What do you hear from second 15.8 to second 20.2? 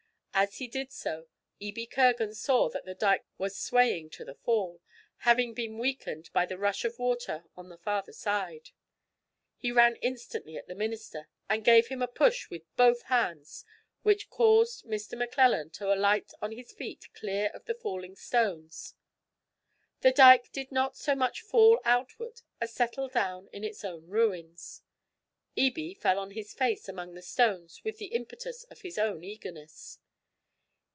alight on his feet clear of the falling stones. The